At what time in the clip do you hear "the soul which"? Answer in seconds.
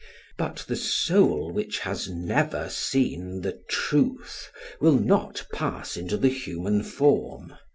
0.67-1.77